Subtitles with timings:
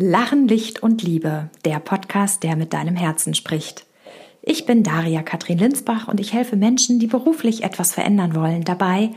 [0.00, 3.84] Lachen, Licht und Liebe, der Podcast, der mit deinem Herzen spricht.
[4.42, 9.10] Ich bin Daria Katrin Linsbach und ich helfe Menschen, die beruflich etwas verändern wollen, dabei,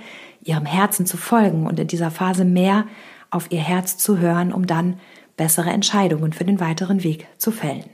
[0.43, 2.87] ihrem Herzen zu folgen und in dieser Phase mehr
[3.29, 4.99] auf ihr Herz zu hören, um dann
[5.37, 7.85] bessere Entscheidungen für den weiteren Weg zu fällen.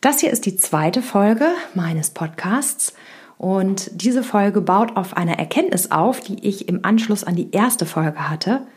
[0.00, 2.94] Das hier ist die zweite Folge meines Podcasts
[3.36, 7.84] und diese Folge baut auf einer Erkenntnis auf, die ich im Anschluss an die erste
[7.84, 8.66] Folge hatte–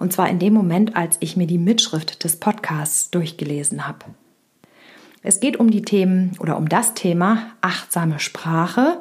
[0.00, 4.06] und zwar in dem Moment, als ich mir die Mitschrift des Podcasts durchgelesen habe.
[5.22, 9.00] Es geht um die Themen oder um das Thema achtsame Sprache,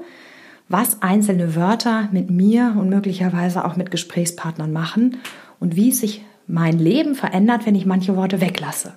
[0.67, 5.17] was einzelne Wörter mit mir und möglicherweise auch mit Gesprächspartnern machen
[5.59, 8.93] und wie sich mein Leben verändert, wenn ich manche Worte weglasse.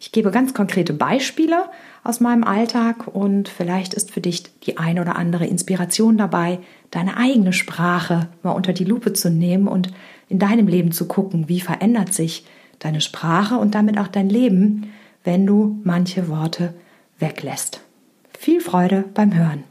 [0.00, 1.64] Ich gebe ganz konkrete Beispiele
[2.04, 6.58] aus meinem Alltag und vielleicht ist für dich die ein oder andere Inspiration dabei,
[6.90, 9.90] deine eigene Sprache mal unter die Lupe zu nehmen und
[10.28, 12.44] in deinem Leben zu gucken, wie verändert sich
[12.78, 14.92] deine Sprache und damit auch dein Leben,
[15.24, 16.74] wenn du manche Worte
[17.18, 17.80] weglässt.
[18.38, 19.64] Viel Freude beim Hören.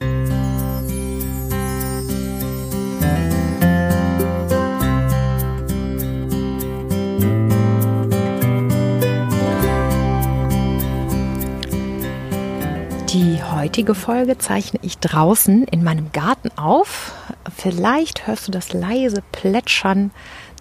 [13.09, 17.13] Die heutige Folge zeichne ich draußen in meinem Garten auf.
[17.55, 20.11] Vielleicht hörst du das leise Plätschern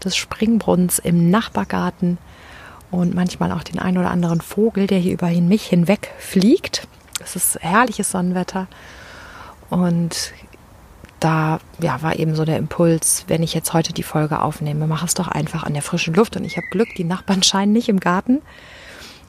[0.05, 2.19] des Springbrunnens im Nachbargarten
[2.91, 6.87] und manchmal auch den einen oder anderen Vogel, der hier über mich hinweg fliegt.
[7.23, 8.69] Es ist herrliches Sonnenwetter
[9.71, 10.33] und
[11.21, 15.03] da ja, war eben so der Impuls, wenn ich jetzt heute die Folge aufnehme, mach
[15.03, 16.37] es doch einfach an der frischen Luft.
[16.37, 18.43] Und ich habe Glück, die Nachbarn scheinen nicht im Garten.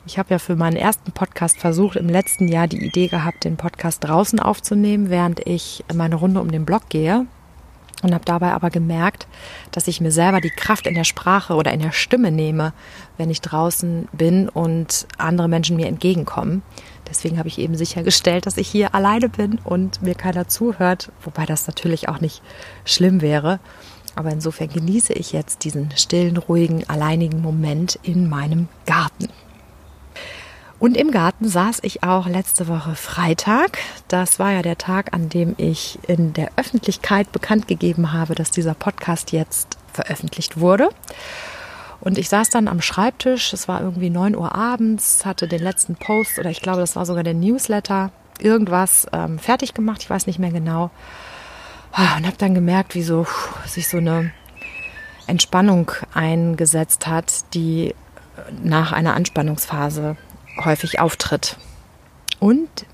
[0.05, 3.57] Ich habe ja für meinen ersten Podcast versucht, im letzten Jahr die Idee gehabt, den
[3.57, 7.25] Podcast draußen aufzunehmen, während ich meine Runde um den Block gehe
[8.03, 9.27] und habe dabei aber gemerkt,
[9.71, 12.73] dass ich mir selber die Kraft in der Sprache oder in der Stimme nehme,
[13.17, 16.61] wenn ich draußen bin und andere Menschen mir entgegenkommen.
[17.09, 21.45] Deswegen habe ich eben sichergestellt, dass ich hier alleine bin und mir keiner zuhört, wobei
[21.45, 22.41] das natürlich auch nicht
[22.85, 23.59] schlimm wäre.
[24.15, 29.29] Aber insofern genieße ich jetzt diesen stillen, ruhigen, alleinigen Moment in meinem Garten.
[30.79, 33.79] Und im Garten saß ich auch letzte Woche Freitag.
[34.07, 38.51] Das war ja der Tag, an dem ich in der Öffentlichkeit bekannt gegeben habe, dass
[38.51, 40.89] dieser Podcast jetzt veröffentlicht wurde.
[41.99, 45.95] Und ich saß dann am Schreibtisch, es war irgendwie 9 Uhr abends, hatte den letzten
[45.95, 50.27] Post oder ich glaube, das war sogar der Newsletter, irgendwas ähm, fertig gemacht, ich weiß
[50.27, 50.91] nicht mehr genau.
[51.91, 53.25] Ah, und habe dann gemerkt, wie so
[53.65, 54.31] sich so eine
[55.25, 57.95] Entspannung eingesetzt hat, die
[58.61, 60.17] nach einer Anspannungsphase
[60.63, 61.57] häufig auftritt.
[62.39, 62.85] Und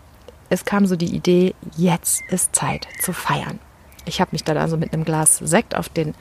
[0.49, 3.59] es kam so die Idee, jetzt ist Zeit zu feiern.
[4.05, 6.13] Ich habe mich dann also mit einem Glas Sekt auf, den,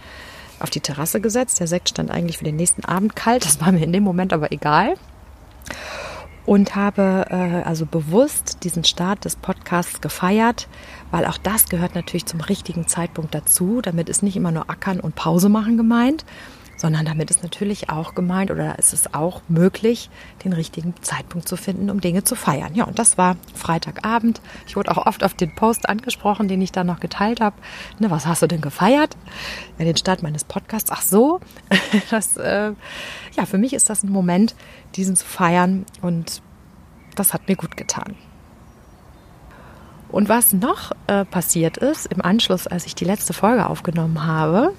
[0.60, 1.60] auf die Terrasse gesetzt.
[1.60, 4.32] Der Sekt stand eigentlich für den nächsten Abend kalt, das war mir in dem Moment
[4.32, 4.94] aber egal.
[6.44, 10.66] Und habe äh, also bewusst diesen Start des Podcasts gefeiert,
[11.12, 13.80] weil auch das gehört natürlich zum richtigen Zeitpunkt dazu.
[13.80, 16.24] Damit ist nicht immer nur Ackern und Pause machen gemeint,
[16.82, 20.10] sondern damit ist natürlich auch gemeint oder ist es auch möglich,
[20.44, 22.74] den richtigen Zeitpunkt zu finden, um Dinge zu feiern.
[22.74, 24.40] Ja, und das war Freitagabend.
[24.66, 27.54] Ich wurde auch oft auf den Post angesprochen, den ich dann noch geteilt habe.
[28.00, 29.16] Ne, was hast du denn gefeiert?
[29.78, 30.90] Ja, den Start meines Podcasts.
[30.90, 31.38] Ach so,
[32.10, 32.72] das, äh,
[33.36, 34.56] ja, für mich ist das ein Moment,
[34.96, 36.42] diesen zu feiern und
[37.14, 38.16] das hat mir gut getan.
[40.08, 44.72] Und was noch äh, passiert ist im Anschluss, als ich die letzte Folge aufgenommen habe,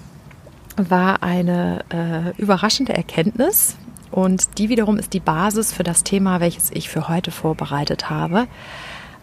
[0.78, 3.78] war eine äh, überraschende Erkenntnis
[4.12, 8.48] und die wiederum ist die Basis für das Thema, welches ich für heute vorbereitet habe.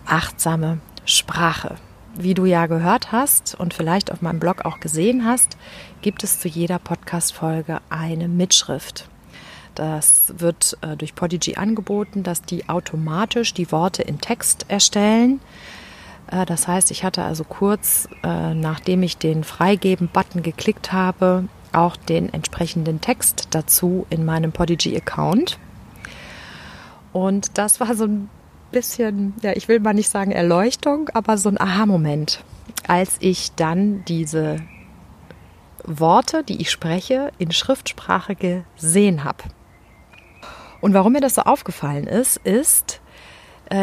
[0.05, 1.77] Achtsame Sprache.
[2.17, 5.57] Wie du ja gehört hast und vielleicht auf meinem Blog auch gesehen hast,
[6.03, 9.09] gibt es zu jeder Podcast-Folge eine Mitschrift.
[9.77, 15.41] Das wird äh, durch Podigy angeboten, dass die automatisch die Worte in Text erstellen.
[16.31, 21.97] Äh, das heißt, ich hatte also kurz, äh, nachdem ich den Freigeben-Button geklickt habe, auch
[21.97, 25.59] den entsprechenden Text dazu in meinem Podigy-Account.
[27.13, 28.29] Und das war so ein
[28.71, 32.45] bisschen, ja, ich will mal nicht sagen Erleuchtung, aber so ein Aha-Moment,
[32.87, 34.59] als ich dann diese
[35.85, 39.45] Worte, die ich spreche, in Schriftsprache gesehen habe.
[40.81, 43.00] Und warum mir das so aufgefallen ist, ist,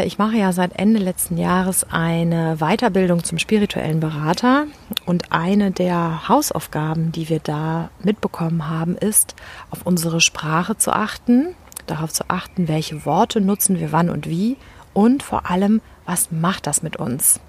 [0.05, 4.65] ich mache ja seit Ende letzten Jahres eine Weiterbildung zum spirituellen Berater
[5.05, 9.35] und eine der Hausaufgaben, die wir da mitbekommen haben, ist,
[9.71, 11.55] auf unsere Sprache zu achten,
[11.85, 14.57] darauf zu achten, welche Worte nutzen wir wann und wie
[14.93, 17.39] und vor allem, was macht das mit uns.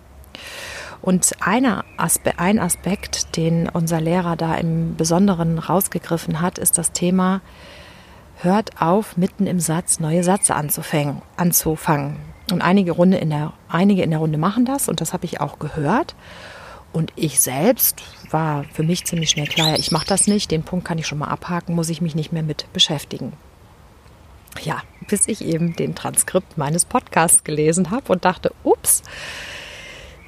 [1.00, 6.92] Und eine Aspe ein Aspekt, den unser Lehrer da im Besonderen rausgegriffen hat, ist das
[6.92, 7.40] Thema,
[8.42, 11.22] hört auf, mitten im Satz neue Sätze anzufangen.
[11.36, 12.16] anzufangen.
[12.50, 15.40] Und einige, Runde in der, einige in der Runde machen das und das habe ich
[15.40, 16.14] auch gehört.
[16.92, 20.86] Und ich selbst war für mich ziemlich schnell klar, ich mache das nicht, den Punkt
[20.86, 23.34] kann ich schon mal abhaken, muss ich mich nicht mehr mit beschäftigen.
[24.62, 29.02] Ja, bis ich eben den Transkript meines Podcasts gelesen habe und dachte, ups,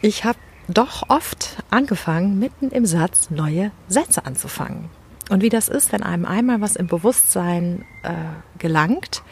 [0.02, 4.88] ich habe doch oft angefangen, mitten im Satz neue Sätze anzufangen.
[5.30, 8.12] Und wie das ist, wenn einem einmal was im Bewusstsein äh,
[8.58, 9.22] gelangt,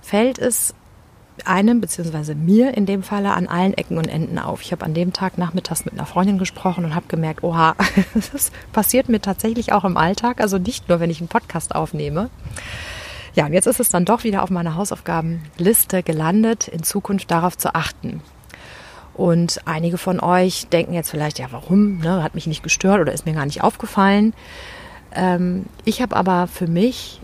[0.00, 0.74] fällt es
[1.44, 4.62] einem, beziehungsweise mir in dem Falle, an allen Ecken und Enden auf.
[4.62, 7.74] Ich habe an dem Tag nachmittags mit einer Freundin gesprochen und habe gemerkt, oha,
[8.14, 12.30] das passiert mir tatsächlich auch im Alltag, also nicht nur, wenn ich einen Podcast aufnehme.
[13.34, 17.58] Ja, und jetzt ist es dann doch wieder auf meiner Hausaufgabenliste gelandet, in Zukunft darauf
[17.58, 18.22] zu achten.
[19.14, 21.98] Und einige von euch denken jetzt vielleicht, ja, warum?
[21.98, 24.32] Ne, hat mich nicht gestört oder ist mir gar nicht aufgefallen.
[25.12, 27.20] Ähm, ich habe aber für mich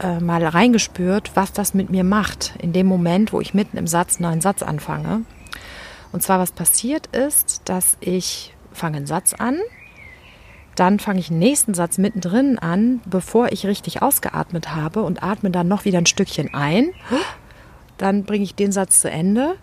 [0.00, 3.86] äh, mal reingespürt, was das mit mir macht, in dem Moment, wo ich mitten im
[3.86, 5.22] Satz einen neuen Satz anfange.
[6.12, 9.58] Und zwar, was passiert ist, dass ich fange einen Satz an,
[10.74, 15.50] dann fange ich einen nächsten Satz mittendrin an, bevor ich richtig ausgeatmet habe und atme
[15.50, 16.90] dann noch wieder ein Stückchen ein.
[17.98, 19.56] Dann bringe ich den Satz zu Ende.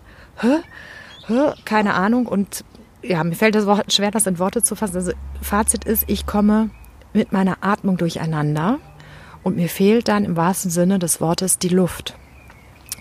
[1.64, 2.26] Keine Ahnung.
[2.26, 2.64] Und
[3.02, 4.96] ja, mir fällt das schwer, das in Worte zu fassen.
[4.96, 5.12] Also
[5.42, 6.70] Fazit ist, ich komme
[7.12, 8.78] mit meiner Atmung durcheinander
[9.42, 12.16] und mir fehlt dann im wahrsten Sinne des Wortes die Luft.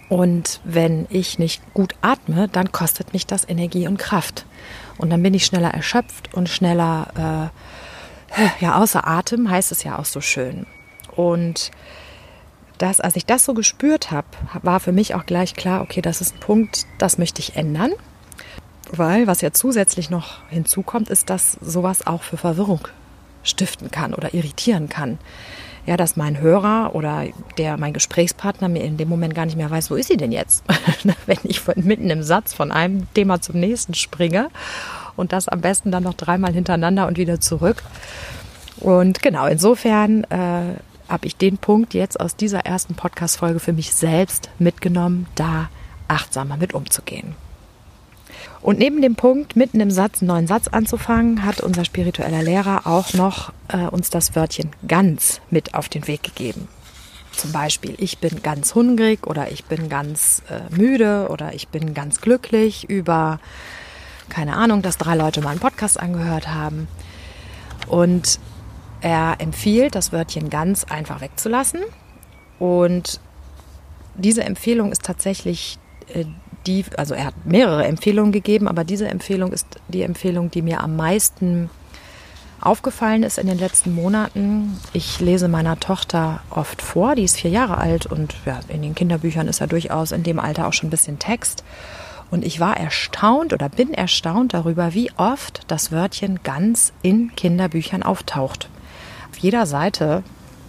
[0.10, 4.46] Und wenn ich nicht gut atme, dann kostet mich das Energie und Kraft.
[4.98, 7.52] Und dann bin ich schneller erschöpft und schneller
[8.34, 10.66] äh, ja außer Atem, heißt es ja auch so schön.
[11.16, 11.72] Und
[12.78, 14.28] das, als ich das so gespürt habe,
[14.62, 17.92] war für mich auch gleich klar, okay, das ist ein Punkt, das möchte ich ändern.
[18.92, 22.88] Weil was ja zusätzlich noch hinzukommt, ist, dass sowas auch für Verwirrung
[23.48, 25.18] stiften kann oder irritieren kann.
[25.86, 27.24] Ja, dass mein Hörer oder
[27.58, 30.34] der mein Gesprächspartner mir in dem Moment gar nicht mehr weiß, wo ist sie denn
[30.34, 30.66] jetzt?
[31.26, 34.50] Wenn ich von, mitten im Satz von einem Thema zum nächsten springe
[35.16, 37.84] und das am besten dann noch dreimal hintereinander und wieder zurück.
[38.82, 40.76] Und genau, insofern äh,
[41.08, 45.70] habe ich den Punkt jetzt aus dieser ersten Podcast-Folge für mich selbst mitgenommen, da
[46.08, 47.36] achtsamer mit umzugehen.
[48.62, 52.88] Und neben dem Punkt, mitten im Satz einen neuen Satz anzufangen, hat unser spiritueller Lehrer
[52.88, 56.68] auch noch äh, uns das Wörtchen ganz mit auf den Weg gegeben.
[57.32, 61.94] Zum Beispiel, ich bin ganz hungrig oder ich bin ganz äh, müde oder ich bin
[61.94, 63.40] ganz glücklich über,
[64.28, 66.88] keine Ahnung, dass drei Leute mal einen Podcast angehört haben.
[67.88, 68.40] Und
[69.02, 71.82] er empfiehlt, das Wörtchen ganz einfach wegzulassen.
[72.58, 73.20] Und
[74.16, 75.78] diese Empfehlung ist tatsächlich
[76.14, 76.26] äh,
[76.68, 80.82] die, also er hat mehrere Empfehlungen gegeben, aber diese Empfehlung ist die Empfehlung, die mir
[80.82, 81.70] am meisten
[82.60, 84.78] aufgefallen ist in den letzten Monaten.
[84.94, 88.96] Ich lese meiner Tochter oft vor, die ist vier Jahre alt und ja, in den
[88.96, 91.64] Kinderbüchern ist ja durchaus in dem Alter auch schon ein bisschen Text.
[92.30, 98.04] Und ich war erstaunt oder bin erstaunt darüber, wie oft das Wörtchen ganz in Kinderbüchern
[98.04, 98.70] auftaucht.
[99.32, 100.24] Auf jeder Seite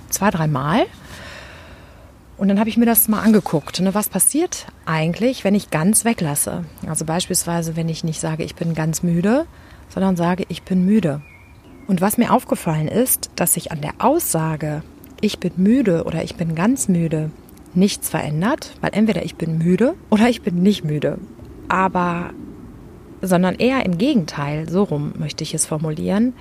[0.09, 0.87] zwei, dreimal.
[2.39, 3.81] Und dann habe ich mir das mal angeguckt.
[3.81, 3.95] Ne?
[3.95, 6.65] Was passiert eigentlich, wenn ich ganz weglasse?
[6.87, 9.47] Also beispielsweise, wenn ich nicht sage, ich bin ganz müde,
[9.89, 11.21] sondern sage, ich bin müde.
[11.89, 14.83] Und was mir aufgefallen ist, dass sich an der Aussage,
[15.21, 17.31] ich bin müde oder ich bin ganz müde,
[17.75, 21.19] nichts verändert, weil entweder ich bin müde oder ich bin nicht müde.
[21.69, 22.31] Aber,
[23.21, 26.35] sondern eher im Gegenteil, so rum möchte ich es formulieren,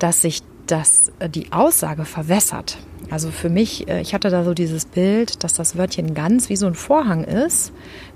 [0.00, 2.78] dass sich das, die Aussage verwässert.
[3.10, 6.56] Also für mich, äh, ich hatte da so dieses Bild, dass das Wörtchen ganz wie
[6.56, 7.72] so ein Vorhang ist,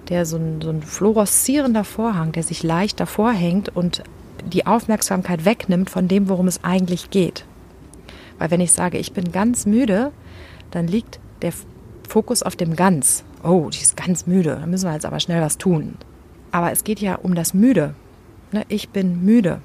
[0.09, 4.02] der so ein, so ein fluoreszierender Vorhang, der sich leicht davor hängt und
[4.45, 7.45] die Aufmerksamkeit wegnimmt von dem, worum es eigentlich geht.
[8.38, 10.12] Weil wenn ich sage, ich bin ganz müde,
[10.71, 11.52] dann liegt der
[12.09, 13.25] Fokus auf dem Ganz.
[13.42, 15.97] Oh, die ist ganz müde, da müssen wir jetzt aber schnell was tun.
[16.50, 17.95] Aber es geht ja um das Müde.
[18.52, 19.61] Ne, ich bin müde.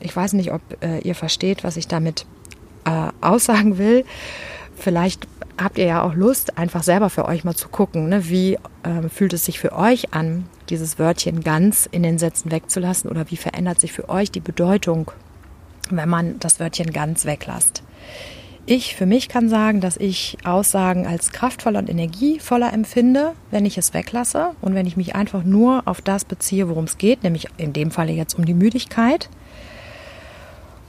[0.00, 2.26] Ich weiß nicht, ob äh, ihr versteht, was ich damit
[2.84, 4.04] äh, aussagen will
[4.76, 5.26] vielleicht
[5.62, 8.28] habt ihr ja auch Lust, einfach selber für euch mal zu gucken, ne?
[8.28, 13.10] wie äh, fühlt es sich für euch an, dieses Wörtchen ganz in den Sätzen wegzulassen
[13.10, 15.10] oder wie verändert sich für euch die Bedeutung,
[15.90, 17.82] wenn man das Wörtchen ganz weglasst.
[18.66, 23.76] Ich für mich kann sagen, dass ich Aussagen als kraftvoller und energievoller empfinde, wenn ich
[23.76, 27.48] es weglasse und wenn ich mich einfach nur auf das beziehe, worum es geht, nämlich
[27.58, 29.28] in dem Falle jetzt um die Müdigkeit.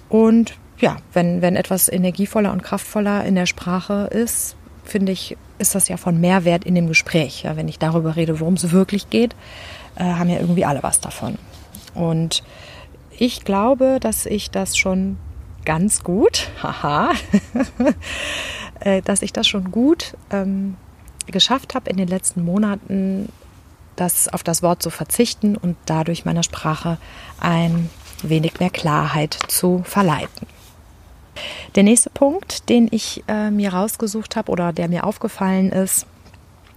[0.08, 5.76] Und ja, wenn, wenn etwas energievoller und kraftvoller in der Sprache ist, finde ich, ist
[5.76, 7.44] das ja von Mehrwert in dem Gespräch.
[7.44, 9.36] Ja, wenn ich darüber rede, worum es wirklich geht,
[9.96, 11.38] äh, haben ja irgendwie alle was davon.
[11.94, 12.44] Und
[13.18, 15.18] ich glaube, dass ich das schon
[15.64, 17.12] ganz gut, haha,
[18.82, 20.76] äh, dass ich das schon gut ähm,
[21.28, 23.30] geschafft habe, in den letzten Monaten
[23.96, 26.98] das, auf das Wort zu verzichten und dadurch meiner Sprache
[27.40, 27.90] ein
[28.22, 30.48] wenig mehr Klarheit zu verleiten.
[31.76, 36.08] Der nächste Punkt, den ich äh, mir rausgesucht habe oder der mir aufgefallen ist,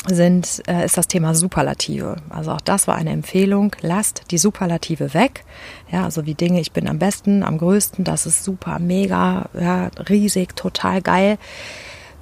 [0.07, 2.17] sind, äh, ist das Thema Superlative.
[2.31, 3.75] Also auch das war eine Empfehlung.
[3.81, 5.45] Lasst die Superlative weg.
[5.91, 9.91] Ja, also wie Dinge, ich bin am besten, am größten, das ist super, mega, ja,
[10.09, 11.39] riesig, total geil.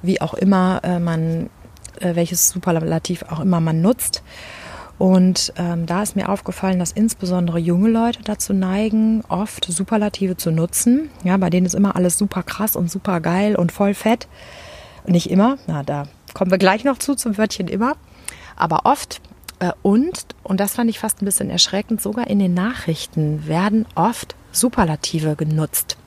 [0.03, 1.49] Wie auch immer äh, man,
[1.99, 4.21] äh, welches Superlativ auch immer man nutzt.
[4.97, 10.51] Und ähm, da ist mir aufgefallen, dass insbesondere junge Leute dazu neigen, oft Superlative zu
[10.51, 11.09] nutzen.
[11.23, 14.27] Ja, bei denen ist immer alles super krass und super geil und voll fett.
[15.05, 17.95] Nicht immer, na, da kommen wir gleich noch zu, zum Wörtchen immer.
[18.55, 19.21] Aber oft
[19.59, 23.85] äh, und, und das fand ich fast ein bisschen erschreckend, sogar in den Nachrichten werden
[23.95, 25.97] oft Superlative genutzt.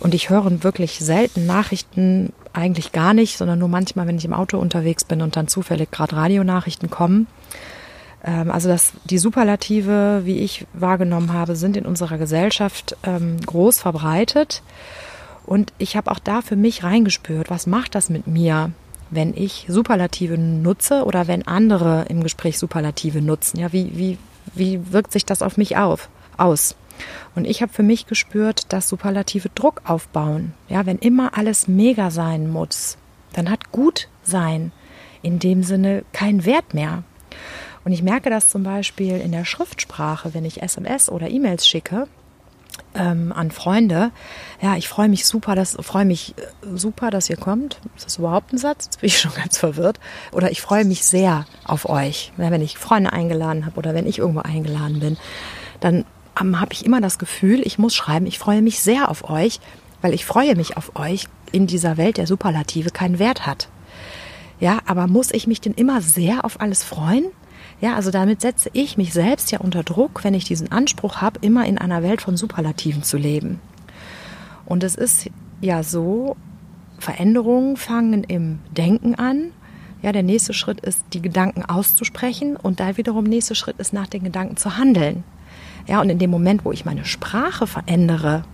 [0.00, 4.34] Und ich höre wirklich selten Nachrichten, eigentlich gar nicht, sondern nur manchmal, wenn ich im
[4.34, 7.26] Auto unterwegs bin und dann zufällig gerade Radionachrichten kommen.
[8.24, 13.80] Ähm, also dass die Superlative, wie ich wahrgenommen habe, sind in unserer Gesellschaft ähm, groß
[13.80, 14.62] verbreitet.
[15.44, 18.70] Und ich habe auch da für mich reingespürt, was macht das mit mir,
[19.10, 23.58] wenn ich Superlative nutze oder wenn andere im Gespräch Superlative nutzen?
[23.58, 24.18] Ja, wie, wie,
[24.54, 26.76] wie wirkt sich das auf mich auf, aus?
[27.34, 30.52] Und ich habe für mich gespürt, dass Superlative Druck aufbauen.
[30.68, 32.96] Ja, wenn immer alles mega sein muss,
[33.32, 34.72] dann hat gut sein
[35.22, 37.02] in dem Sinne keinen Wert mehr.
[37.84, 42.06] Und ich merke das zum Beispiel in der Schriftsprache, wenn ich SMS oder E-Mails schicke
[42.94, 44.10] ähm, an Freunde.
[44.60, 47.80] Ja, ich freue mich super, dass freue mich äh, super, dass ihr kommt.
[47.96, 48.84] Ist das überhaupt ein Satz?
[48.84, 49.98] Jetzt bin ich schon ganz verwirrt.
[50.32, 52.32] Oder ich freue mich sehr auf euch.
[52.36, 55.16] Wenn ich Freunde eingeladen habe oder wenn ich irgendwo eingeladen bin,
[55.80, 56.04] dann
[56.40, 59.60] ähm, habe ich immer das Gefühl, ich muss schreiben, ich freue mich sehr auf euch,
[60.00, 63.68] weil ich freue mich auf euch in dieser Welt der Superlative keinen Wert hat.
[64.60, 67.24] Ja, aber muss ich mich denn immer sehr auf alles freuen?
[67.82, 71.40] Ja, also damit setze ich mich selbst ja unter Druck, wenn ich diesen Anspruch habe,
[71.42, 73.58] immer in einer Welt von Superlativen zu leben.
[74.64, 75.28] Und es ist
[75.60, 76.36] ja so,
[77.00, 79.50] Veränderungen fangen im Denken an.
[80.00, 84.06] Ja, der nächste Schritt ist, die Gedanken auszusprechen und da wiederum nächste Schritt ist, nach
[84.06, 85.24] den Gedanken zu handeln.
[85.88, 88.44] Ja, und in dem Moment, wo ich meine Sprache verändere,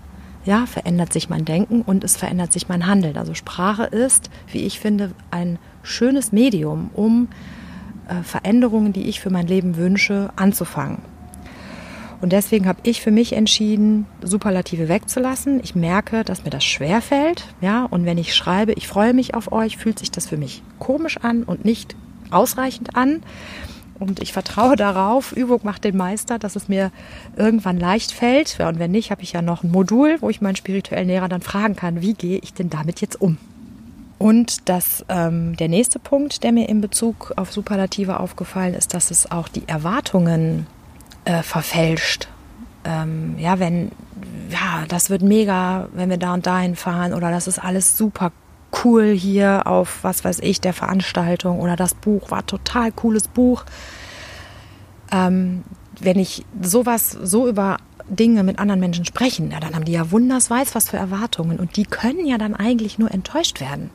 [0.46, 3.18] ja, verändert sich mein Denken und es verändert sich mein Handeln.
[3.18, 7.28] Also Sprache ist, wie ich finde, ein schönes Medium, um
[8.08, 10.98] äh, Veränderungen, die ich für mein Leben wünsche, anzufangen.
[12.20, 15.60] Und deswegen habe ich für mich entschieden, Superlative wegzulassen.
[15.62, 17.44] Ich merke, dass mir das schwer fällt.
[17.60, 20.62] Ja, und wenn ich schreibe, ich freue mich auf euch, fühlt sich das für mich
[20.80, 21.94] komisch an und nicht
[22.30, 23.22] ausreichend an.
[24.00, 26.90] Und ich vertraue darauf, Übung macht den Meister, dass es mir
[27.36, 28.58] irgendwann leicht fällt.
[28.60, 31.42] Und wenn nicht, habe ich ja noch ein Modul, wo ich meinen spirituellen Lehrer dann
[31.42, 33.38] fragen kann, wie gehe ich denn damit jetzt um?
[34.18, 39.12] Und das, ähm, der nächste Punkt, der mir in Bezug auf Superlative aufgefallen ist, dass
[39.12, 40.66] es auch die Erwartungen
[41.24, 42.28] äh, verfälscht.
[42.84, 43.92] Ähm, ja, wenn,
[44.50, 48.32] ja, das wird mega, wenn wir da und dahin fahren oder das ist alles super
[48.84, 53.64] cool hier auf, was weiß ich, der Veranstaltung oder das Buch war total cooles Buch.
[55.12, 55.64] Ähm,
[56.00, 60.10] wenn ich sowas so über Dinge mit anderen Menschen sprechen, ja, dann haben die ja
[60.10, 63.90] wundersweiß was für Erwartungen und die können ja dann eigentlich nur enttäuscht werden.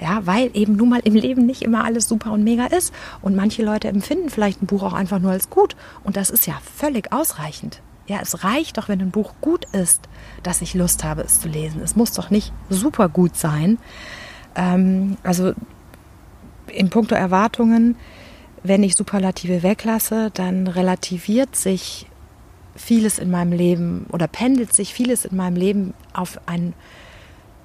[0.00, 2.92] Ja, weil eben nun mal im Leben nicht immer alles super und mega ist.
[3.22, 5.76] Und manche Leute empfinden vielleicht ein Buch auch einfach nur als gut.
[6.02, 7.80] Und das ist ja völlig ausreichend.
[8.06, 10.08] Ja, es reicht doch, wenn ein Buch gut ist,
[10.42, 11.80] dass ich Lust habe, es zu lesen.
[11.80, 13.78] Es muss doch nicht super gut sein.
[14.54, 15.52] Ähm, also
[16.66, 17.96] in puncto Erwartungen,
[18.62, 22.06] wenn ich Superlative weglasse, dann relativiert sich
[22.76, 26.74] vieles in meinem Leben oder pendelt sich vieles in meinem Leben auf ein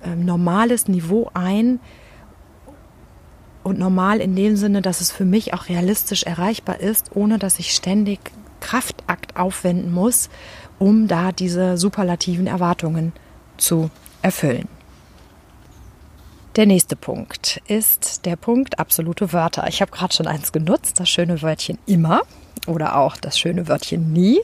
[0.03, 1.79] äh, normales Niveau ein,
[3.63, 7.59] und normal in dem Sinne, dass es für mich auch realistisch erreichbar ist, ohne dass
[7.59, 8.19] ich ständig
[8.59, 10.29] Kraftakt aufwenden muss,
[10.77, 13.13] um da diese superlativen Erwartungen
[13.57, 13.89] zu
[14.21, 14.67] erfüllen.
[16.55, 19.67] Der nächste Punkt ist der Punkt absolute Wörter.
[19.67, 22.21] Ich habe gerade schon eins genutzt, das schöne Wörtchen immer
[22.67, 24.39] oder auch das schöne Wörtchen nie,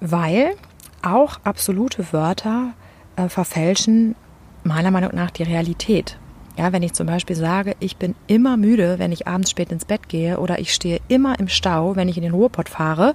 [0.00, 0.54] weil
[1.02, 2.72] auch absolute Wörter
[3.16, 4.16] äh, verfälschen
[4.64, 6.18] meiner Meinung nach die Realität.
[6.58, 9.84] Ja, wenn ich zum Beispiel sage, ich bin immer müde, wenn ich abends spät ins
[9.84, 13.14] Bett gehe oder ich stehe immer im Stau, wenn ich in den Ruhrpott fahre,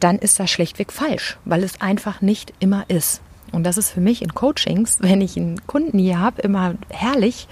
[0.00, 3.20] dann ist das schlichtweg falsch, weil es einfach nicht immer ist.
[3.52, 7.46] Und das ist für mich in Coachings, wenn ich einen Kunden hier habe, immer herrlich,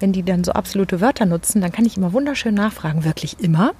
[0.00, 3.72] wenn die dann so absolute Wörter nutzen, dann kann ich immer wunderschön nachfragen, wirklich immer?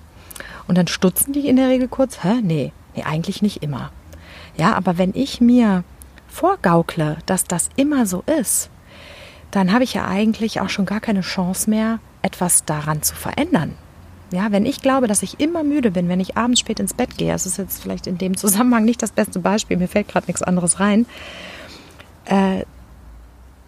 [0.69, 2.41] Und dann stutzen die in der Regel kurz, hä?
[2.43, 3.91] Nee, nee, eigentlich nicht immer.
[4.57, 5.85] Ja, aber wenn ich mir
[6.29, 8.71] vorgaukle, dass das immer so ist,
[9.53, 13.75] dann habe ich ja eigentlich auch schon gar keine Chance mehr, etwas daran zu verändern.
[14.33, 17.19] Ja, wenn ich glaube, dass ich immer müde bin, wenn ich abends spät ins Bett
[17.19, 20.27] gehe, das ist jetzt vielleicht in dem Zusammenhang nicht das beste Beispiel, mir fällt gerade
[20.27, 21.05] nichts anderes rein,
[22.25, 22.65] äh,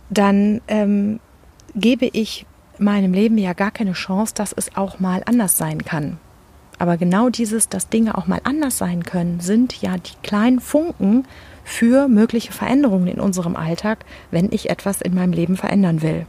[0.09, 1.21] dann ähm,
[1.75, 2.47] gebe ich
[2.79, 6.19] meinem Leben ja gar keine Chance, dass es auch mal anders sein kann.
[6.85, 11.25] Aber genau dieses, dass Dinge auch mal anders sein können, sind ja die kleinen Funken
[11.65, 16.27] für mögliche Veränderungen in unserem Alltag, wenn ich etwas in meinem Leben verändern will.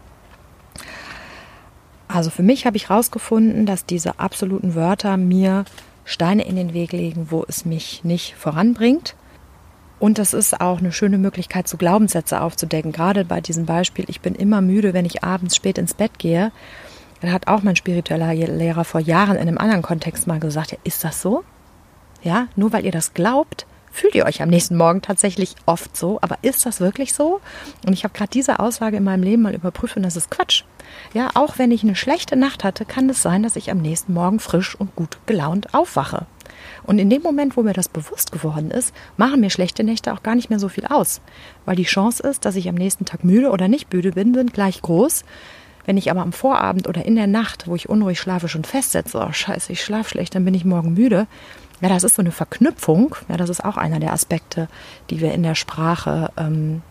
[2.08, 5.66] Also für mich habe ich herausgefunden, dass diese absoluten Wörter mir
[6.06, 9.18] Steine in den Weg legen, wo es mich nicht voranbringt.
[10.00, 12.94] Und das ist auch eine schöne Möglichkeit, so Glaubenssätze aufzudecken.
[12.94, 16.54] Gerade bei diesem Beispiel, ich bin immer müde, wenn ich abends spät ins Bett gehe.
[17.32, 21.04] Hat auch mein spiritueller Lehrer vor Jahren in einem anderen Kontext mal gesagt, ja, ist
[21.04, 21.44] das so?
[22.24, 26.20] Ja, nur weil ihr das glaubt, fühlt ihr euch am nächsten Morgen tatsächlich oft so.
[26.22, 27.40] Aber ist das wirklich so?
[27.86, 30.64] Und ich habe gerade diese Aussage in meinem Leben mal überprüft und das ist Quatsch.
[31.14, 34.14] Ja, auch wenn ich eine schlechte Nacht hatte, kann es sein, dass ich am nächsten
[34.14, 36.26] Morgen frisch und gut gelaunt aufwache.
[36.84, 40.24] Und in dem Moment, wo mir das bewusst geworden ist, machen mir schlechte Nächte auch
[40.24, 41.22] gar nicht mehr so viel aus.
[41.66, 44.54] Weil die Chance ist, dass ich am nächsten Tag müde oder nicht müde bin, sind
[44.54, 45.24] gleich groß.
[45.86, 49.20] Wenn ich aber am Vorabend oder in der Nacht, wo ich unruhig schlafe, schon festsetze,
[49.20, 51.28] oh scheiße, ich schlafe schlecht, dann bin ich morgen müde.
[51.82, 53.16] Ja, das ist so eine Verknüpfung.
[53.30, 54.68] Ja, das ist auch einer der Aspekte,
[55.10, 56.82] die wir in der Sprache ähm,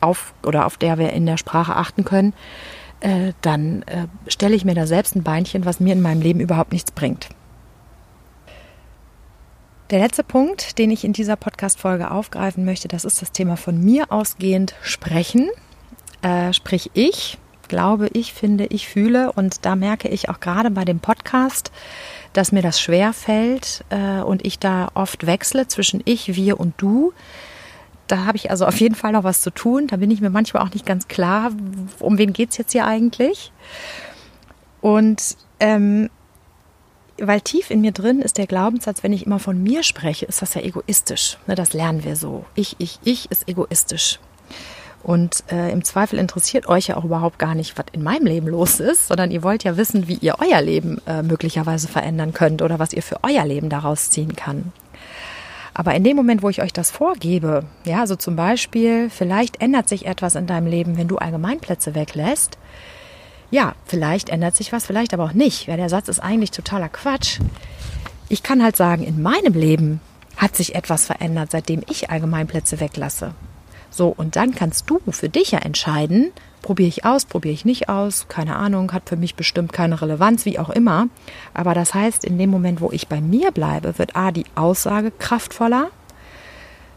[0.00, 2.34] auf oder auf der wir in der Sprache achten können.
[3.00, 6.40] Äh, dann äh, stelle ich mir da selbst ein Beinchen, was mir in meinem Leben
[6.40, 7.28] überhaupt nichts bringt.
[9.90, 13.82] Der letzte Punkt, den ich in dieser Podcast-Folge aufgreifen möchte, das ist das Thema von
[13.82, 15.48] mir ausgehend sprechen.
[16.22, 17.38] Äh, sprich ich,
[17.68, 19.32] glaube ich, finde ich, fühle.
[19.32, 21.70] Und da merke ich auch gerade bei dem Podcast,
[22.32, 26.74] dass mir das schwer fällt äh, und ich da oft wechsle zwischen ich, wir und
[26.76, 27.12] du.
[28.06, 29.86] Da habe ich also auf jeden Fall noch was zu tun.
[29.88, 31.50] Da bin ich mir manchmal auch nicht ganz klar,
[31.98, 33.52] um wen geht es jetzt hier eigentlich.
[34.80, 36.10] Und ähm,
[37.18, 40.42] weil tief in mir drin ist der Glaubenssatz, wenn ich immer von mir spreche, ist
[40.42, 41.38] das ja egoistisch.
[41.46, 42.44] Ne, das lernen wir so.
[42.54, 44.18] Ich, ich, ich ist egoistisch.
[45.06, 48.48] Und äh, im Zweifel interessiert euch ja auch überhaupt gar nicht, was in meinem Leben
[48.48, 52.60] los ist, sondern ihr wollt ja wissen, wie ihr euer Leben äh, möglicherweise verändern könnt
[52.60, 54.72] oder was ihr für euer Leben daraus ziehen kann.
[55.74, 59.88] Aber in dem Moment, wo ich euch das vorgebe, ja, so zum Beispiel, vielleicht ändert
[59.88, 62.58] sich etwas in deinem Leben, wenn du Allgemeinplätze weglässt,
[63.52, 65.68] ja, vielleicht ändert sich was, vielleicht aber auch nicht.
[65.68, 67.38] Ja, der Satz ist eigentlich totaler Quatsch.
[68.28, 70.00] Ich kann halt sagen, in meinem Leben
[70.36, 73.34] hat sich etwas verändert, seitdem ich Allgemeinplätze weglasse.
[73.96, 76.30] So, und dann kannst du für dich ja entscheiden,
[76.60, 80.44] probiere ich aus, probiere ich nicht aus, keine Ahnung, hat für mich bestimmt keine Relevanz,
[80.44, 81.08] wie auch immer.
[81.54, 85.12] Aber das heißt, in dem Moment, wo ich bei mir bleibe, wird A, die Aussage
[85.12, 85.88] kraftvoller,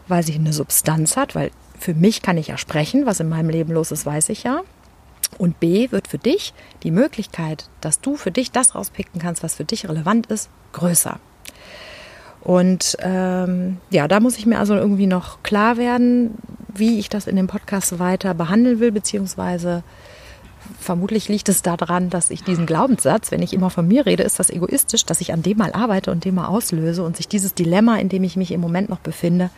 [0.08, 3.48] weil sie eine Substanz hat, weil für mich kann ich ja sprechen, was in meinem
[3.48, 4.60] Leben los ist, weiß ich ja.
[5.38, 9.54] Und B wird für dich die Möglichkeit, dass du für dich das rauspicken kannst, was
[9.54, 11.18] für dich relevant ist, größer.
[12.42, 16.34] Und ähm, ja, da muss ich mir also irgendwie noch klar werden,
[16.74, 19.82] wie ich das in dem Podcast weiter behandeln will, beziehungsweise
[20.78, 24.38] vermutlich liegt es daran, dass ich diesen Glaubenssatz, wenn ich immer von mir rede, ist
[24.38, 27.54] das egoistisch, dass ich an dem mal arbeite und dem mal auslöse und sich dieses
[27.54, 29.50] Dilemma, in dem ich mich im Moment noch befinde,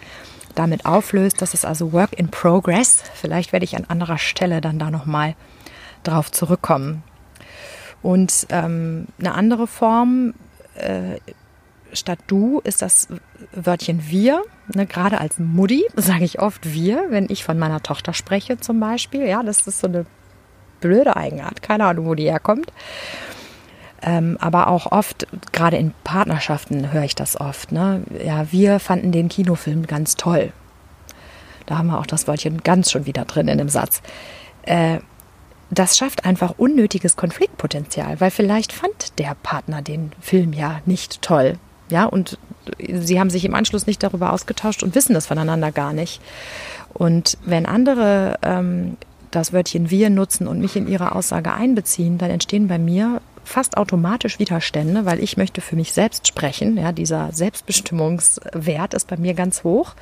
[0.55, 1.41] damit auflöst.
[1.41, 3.03] Das ist also Work in Progress.
[3.15, 5.35] Vielleicht werde ich an anderer Stelle dann da nochmal
[6.03, 7.03] drauf zurückkommen.
[8.03, 10.35] Und ähm, eine andere Form
[10.75, 11.19] äh,
[11.93, 13.09] statt du ist das
[13.53, 14.43] Wörtchen wir.
[14.75, 18.81] Ne, gerade als Mutti sage ich oft wir, wenn ich von meiner Tochter spreche zum
[18.81, 19.27] Beispiel.
[19.27, 20.07] Ja, das ist so eine
[20.81, 21.63] blöde Eigenart.
[21.63, 22.73] Keine Ahnung, wo die herkommt.
[24.03, 27.71] Ähm, aber auch oft, gerade in Partnerschaften höre ich das oft.
[27.73, 28.03] Ne?
[28.25, 30.53] Ja, wir fanden den Kinofilm ganz toll.
[31.67, 34.03] Da haben wir auch das Wörtchen ganz schon wieder drin in dem Satz.
[34.63, 34.99] Äh,
[35.71, 41.59] das schafft einfach unnötiges Konfliktpotenzial, weil vielleicht fand der Partner den Film ja nicht toll.
[41.93, 42.39] Ja, und
[42.79, 46.23] sie haben sich im Anschluss nicht darüber ausgetauscht und wissen das voneinander gar nicht.
[46.95, 48.97] Und wenn andere ähm,
[49.31, 53.77] das Wörtchen wir nutzen und mich in ihre Aussage einbeziehen, dann entstehen bei mir fast
[53.77, 56.79] automatisch Widerstände, weil ich möchte für mich selbst sprechen.
[56.79, 59.95] Ja, dieser Selbstbestimmungswert ist bei mir ganz hoch,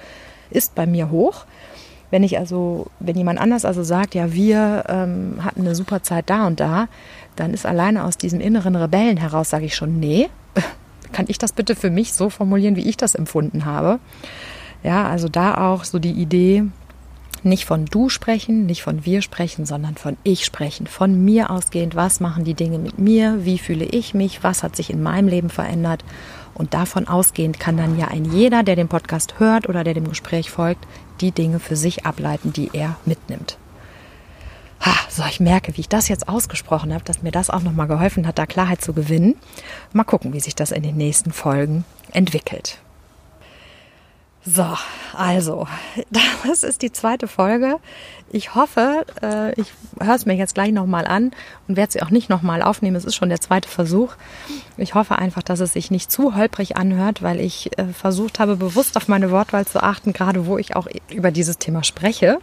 [0.51, 1.45] ist bei mir hoch.
[2.13, 6.31] Wenn ich also, wenn jemand anders also sagt, ja, wir ähm, hatten eine super Zeit
[6.31, 6.87] da und da,
[7.35, 10.29] dann ist alleine aus diesem inneren Rebellen heraus, sage ich schon, nee,
[11.13, 13.99] kann ich das bitte für mich so formulieren, wie ich das empfunden habe?
[14.83, 16.65] Ja, also da auch so die Idee,
[17.43, 20.87] nicht von du sprechen, nicht von wir sprechen, sondern von ich sprechen.
[20.87, 24.77] Von mir ausgehend, was machen die Dinge mit mir, wie fühle ich mich, was hat
[24.77, 26.05] sich in meinem Leben verändert.
[26.55, 30.09] Und davon ausgehend kann dann ja ein jeder, der den Podcast hört oder der dem
[30.09, 30.87] Gespräch folgt,
[31.21, 33.57] die Dinge für sich ableiten, die er mitnimmt.
[34.81, 37.87] Ha, so, ich merke, wie ich das jetzt ausgesprochen habe, dass mir das auch nochmal
[37.87, 39.37] geholfen hat, da Klarheit zu gewinnen.
[39.93, 42.79] Mal gucken, wie sich das in den nächsten Folgen entwickelt.
[44.43, 44.67] So,
[45.13, 45.67] also,
[46.45, 47.77] das ist die zweite Folge.
[48.33, 51.33] Ich hoffe, äh, ich höre es mir jetzt gleich nochmal an
[51.69, 52.97] und werde sie auch nicht nochmal aufnehmen.
[52.97, 54.15] Es ist schon der zweite Versuch.
[54.79, 58.57] Ich hoffe einfach, dass es sich nicht zu holprig anhört, weil ich äh, versucht habe,
[58.57, 62.39] bewusst auf meine Wortwahl zu achten, gerade wo ich auch über dieses Thema spreche.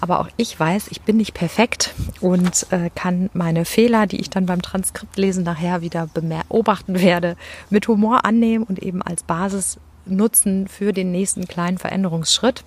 [0.00, 4.30] Aber auch ich weiß, ich bin nicht perfekt und äh, kann meine Fehler, die ich
[4.30, 7.36] dann beim Transkriptlesen nachher wieder beobachten werde,
[7.70, 12.64] mit Humor annehmen und eben als Basis nutzen für den nächsten kleinen Veränderungsschritt.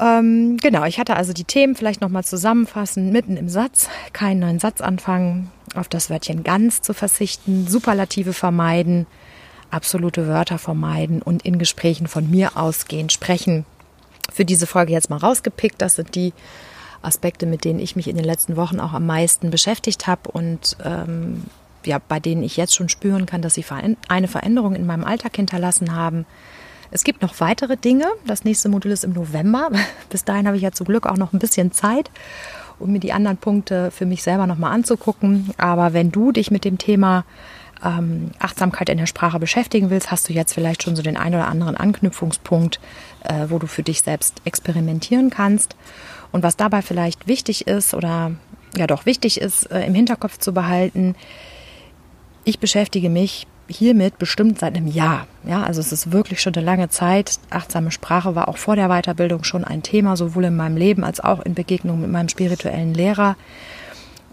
[0.00, 4.58] Ähm, genau, ich hatte also die Themen vielleicht nochmal zusammenfassen, mitten im Satz, keinen neuen
[4.58, 9.06] Satz anfangen, auf das Wörtchen ganz zu verzichten, Superlative vermeiden,
[9.70, 13.64] absolute Wörter vermeiden und in Gesprächen von mir ausgehen, sprechen
[14.32, 15.80] für diese Folge jetzt mal rausgepickt.
[15.80, 16.32] Das sind die
[17.02, 20.76] Aspekte, mit denen ich mich in den letzten Wochen auch am meisten beschäftigt habe und
[20.84, 21.44] ähm,
[21.84, 23.64] ja, bei denen ich jetzt schon spüren kann, dass sie
[24.08, 26.26] eine Veränderung in meinem Alltag hinterlassen haben.
[26.92, 28.06] Es gibt noch weitere Dinge.
[28.26, 29.70] Das nächste Modul ist im November.
[30.10, 32.10] Bis dahin habe ich ja zum Glück auch noch ein bisschen Zeit,
[32.78, 35.50] um mir die anderen Punkte für mich selber nochmal anzugucken.
[35.56, 37.24] Aber wenn du dich mit dem Thema
[37.84, 41.34] ähm, Achtsamkeit in der Sprache beschäftigen willst, hast du jetzt vielleicht schon so den einen
[41.34, 42.80] oder anderen Anknüpfungspunkt,
[43.24, 45.76] äh, wo du für dich selbst experimentieren kannst.
[46.30, 48.32] Und was dabei vielleicht wichtig ist oder
[48.76, 51.14] ja doch wichtig ist, äh, im Hinterkopf zu behalten,
[52.44, 55.26] ich beschäftige mich hiermit bestimmt seit einem Jahr.
[55.44, 57.38] Ja, also es ist wirklich schon eine lange Zeit.
[57.50, 61.20] Achtsame Sprache war auch vor der Weiterbildung schon ein Thema, sowohl in meinem Leben als
[61.20, 63.36] auch in Begegnung mit meinem spirituellen Lehrer.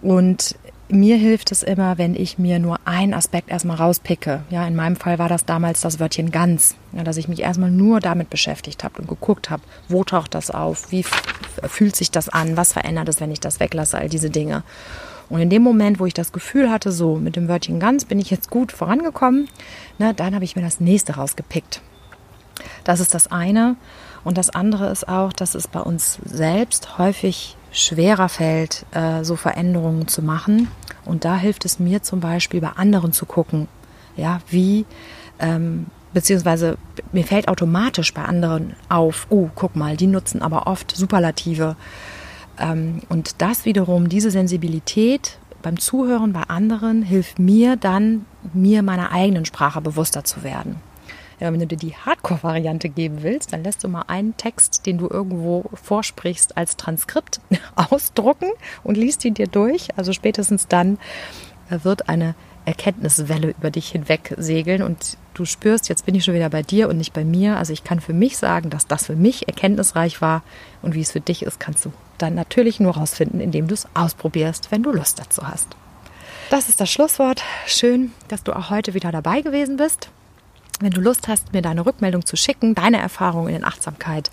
[0.01, 0.55] Und
[0.89, 4.43] mir hilft es immer, wenn ich mir nur einen Aspekt erstmal rauspicke.
[4.49, 7.71] Ja, in meinem Fall war das damals das Wörtchen ganz, ja, dass ich mich erstmal
[7.71, 12.29] nur damit beschäftigt habe und geguckt habe, wo taucht das auf, wie fühlt sich das
[12.29, 14.63] an, was verändert es, wenn ich das weglasse, all diese Dinge.
[15.29, 18.19] Und in dem Moment, wo ich das Gefühl hatte, so mit dem Wörtchen ganz bin
[18.19, 19.47] ich jetzt gut vorangekommen,
[19.99, 21.81] ne, dann habe ich mir das nächste rausgepickt.
[22.83, 23.75] Das ist das eine.
[24.23, 29.35] Und das andere ist auch, dass es bei uns selbst häufig schwerer fällt, äh, so
[29.35, 30.69] Veränderungen zu machen.
[31.05, 33.67] Und da hilft es mir zum Beispiel bei anderen zu gucken,
[34.15, 34.85] ja, wie,
[35.39, 36.77] ähm, beziehungsweise
[37.11, 41.75] mir fällt automatisch bei anderen auf, oh, guck mal, die nutzen aber oft Superlative.
[42.59, 49.11] Ähm, und das wiederum, diese Sensibilität beim Zuhören bei anderen hilft mir dann, mir meiner
[49.11, 50.77] eigenen Sprache bewusster zu werden.
[51.39, 54.97] Ja, wenn du dir die Hardcore-Variante geben willst, dann lässt du mal einen Text, den
[54.97, 57.39] du irgendwo vorsprichst, als Transkript
[57.75, 58.51] ausdrucken
[58.83, 59.87] und liest ihn dir durch.
[59.95, 60.97] Also spätestens dann
[61.69, 66.49] wird eine Erkenntniswelle über dich hinweg segeln und du spürst, jetzt bin ich schon wieder
[66.49, 67.57] bei dir und nicht bei mir.
[67.57, 70.43] Also ich kann für mich sagen, dass das für mich erkenntnisreich war
[70.81, 73.87] und wie es für dich ist, kannst du dann natürlich nur rausfinden, indem du es
[73.93, 75.69] ausprobierst, wenn du Lust dazu hast.
[76.49, 77.43] Das ist das Schlusswort.
[77.65, 80.09] Schön, dass du auch heute wieder dabei gewesen bist.
[80.81, 84.31] Wenn du Lust hast, mir deine Rückmeldung zu schicken, deine Erfahrungen in Achtsamkeit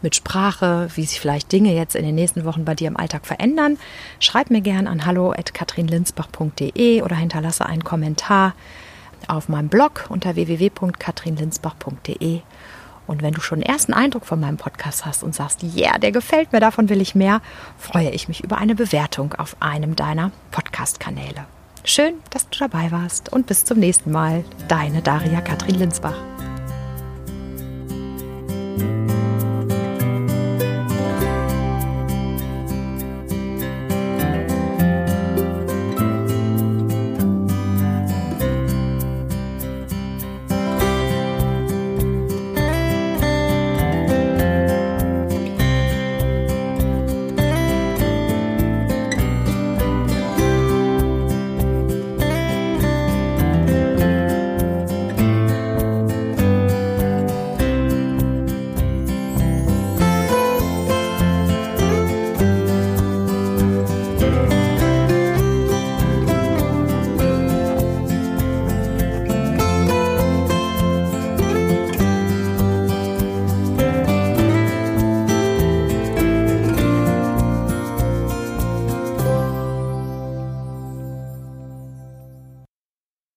[0.00, 3.26] mit Sprache, wie sich vielleicht Dinge jetzt in den nächsten Wochen bei dir im Alltag
[3.26, 3.76] verändern,
[4.18, 8.54] schreib mir gern an hallo@katrinlinsbach.de oder hinterlasse einen Kommentar
[9.28, 12.40] auf meinem Blog unter www.katrinlinsbach.de.
[13.06, 15.98] Und wenn du schon einen ersten Eindruck von meinem Podcast hast und sagst, ja, yeah,
[15.98, 17.42] der gefällt mir, davon will ich mehr,
[17.76, 21.44] freue ich mich über eine Bewertung auf einem deiner Podcast-Kanäle.
[21.84, 24.44] Schön, dass du dabei warst und bis zum nächsten Mal.
[24.68, 26.16] Deine Daria Katrin Linsbach.